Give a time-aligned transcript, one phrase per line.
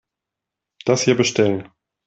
[0.85, 1.69] Das hier bestellen.